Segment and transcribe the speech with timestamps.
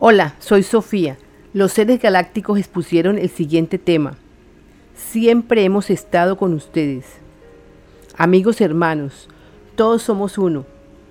[0.00, 1.18] Hola, soy Sofía.
[1.52, 4.14] Los seres galácticos expusieron el siguiente tema.
[4.94, 7.04] Siempre hemos estado con ustedes.
[8.16, 9.28] Amigos hermanos,
[9.74, 10.66] todos somos uno.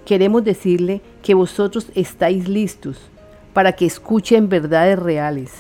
[0.06, 2.98] Queremos decirle que vosotros estáis listos
[3.52, 5.52] para que escuchen verdades reales.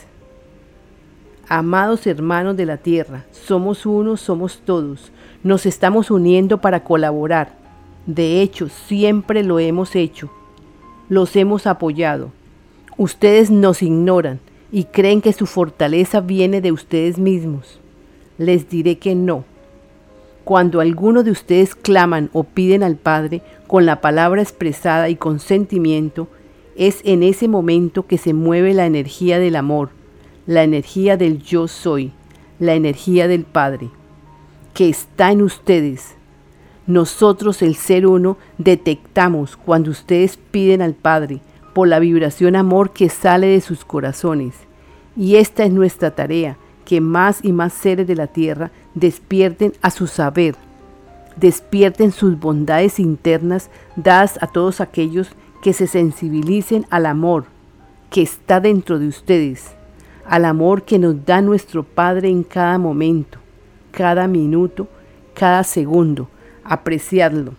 [1.49, 5.11] Amados hermanos de la tierra, somos uno, somos todos.
[5.43, 7.57] Nos estamos uniendo para colaborar.
[8.05, 10.31] De hecho, siempre lo hemos hecho.
[11.09, 12.31] Los hemos apoyado.
[12.97, 14.39] Ustedes nos ignoran
[14.71, 17.79] y creen que su fortaleza viene de ustedes mismos.
[18.39, 19.45] Les diré que no.
[20.43, 25.39] Cuando alguno de ustedes claman o piden al Padre con la palabra expresada y con
[25.39, 26.27] sentimiento,
[26.75, 29.89] es en ese momento que se mueve la energía del amor,
[30.47, 32.13] la energía del yo soy,
[32.57, 33.89] la energía del Padre,
[34.73, 36.15] que está en ustedes.
[36.87, 41.41] Nosotros, el ser uno, detectamos cuando ustedes piden al Padre
[41.77, 44.55] por la vibración amor que sale de sus corazones.
[45.15, 49.91] Y esta es nuestra tarea, que más y más seres de la tierra despierten a
[49.91, 50.55] su saber,
[51.35, 55.29] despierten sus bondades internas dadas a todos aquellos
[55.61, 57.45] que se sensibilicen al amor
[58.09, 59.75] que está dentro de ustedes,
[60.25, 63.37] al amor que nos da nuestro Padre en cada momento,
[63.91, 64.87] cada minuto,
[65.35, 66.27] cada segundo,
[66.63, 67.53] apreciarlo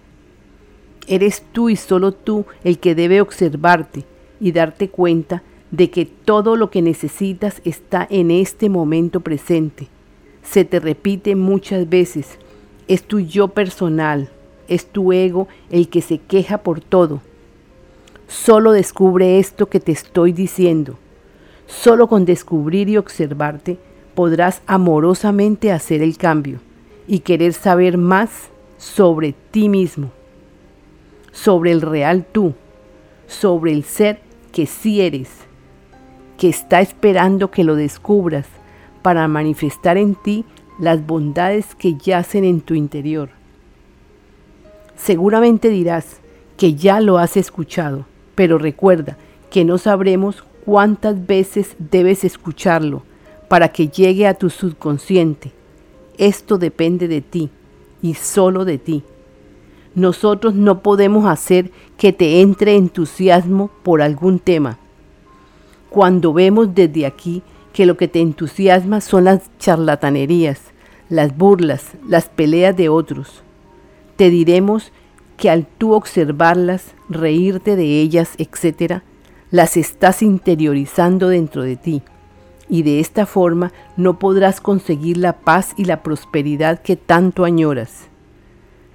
[1.08, 4.04] Eres tú y solo tú el que debe observarte
[4.40, 9.88] y darte cuenta de que todo lo que necesitas está en este momento presente.
[10.42, 12.38] Se te repite muchas veces,
[12.88, 14.28] es tu yo personal,
[14.68, 17.22] es tu ego el que se queja por todo.
[18.26, 20.98] Solo descubre esto que te estoy diciendo.
[21.66, 23.78] Solo con descubrir y observarte
[24.14, 26.60] podrás amorosamente hacer el cambio
[27.06, 30.10] y querer saber más sobre ti mismo
[31.32, 32.54] sobre el real tú,
[33.26, 34.20] sobre el ser
[34.52, 35.30] que sí eres,
[36.36, 38.46] que está esperando que lo descubras
[39.02, 40.44] para manifestar en ti
[40.78, 43.30] las bondades que yacen en tu interior.
[44.96, 46.20] Seguramente dirás
[46.56, 49.16] que ya lo has escuchado, pero recuerda
[49.50, 53.02] que no sabremos cuántas veces debes escucharlo
[53.48, 55.52] para que llegue a tu subconsciente.
[56.18, 57.50] Esto depende de ti
[58.02, 59.02] y solo de ti.
[59.98, 64.78] Nosotros no podemos hacer que te entre entusiasmo por algún tema.
[65.90, 67.42] Cuando vemos desde aquí
[67.72, 70.60] que lo que te entusiasma son las charlatanerías,
[71.08, 73.42] las burlas, las peleas de otros,
[74.14, 74.92] te diremos
[75.36, 79.00] que al tú observarlas, reírte de ellas, etc.,
[79.50, 82.02] las estás interiorizando dentro de ti
[82.68, 88.08] y de esta forma no podrás conseguir la paz y la prosperidad que tanto añoras.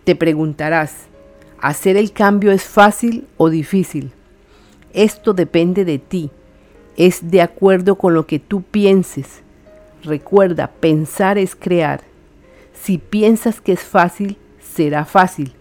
[0.04, 1.08] Te preguntarás,
[1.60, 4.12] ¿hacer el cambio es fácil o difícil?
[4.92, 6.30] Esto depende de ti,
[6.98, 9.42] es de acuerdo con lo que tú pienses.
[10.04, 12.02] Recuerda, pensar es crear.
[12.74, 15.54] Si piensas que es fácil, será fácil.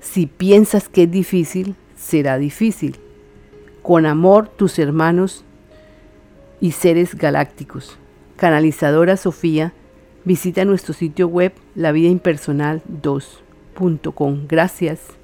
[0.00, 2.96] Si piensas que es difícil, será difícil.
[3.82, 5.42] Con amor, tus hermanos
[6.60, 7.96] y seres galácticos.
[8.36, 9.72] Canalizadora Sofía,
[10.24, 13.43] visita nuestro sitio web La Vida Impersonal 2.
[14.48, 15.23] Gracias.